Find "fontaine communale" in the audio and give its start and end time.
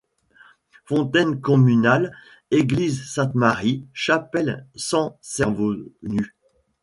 0.85-2.17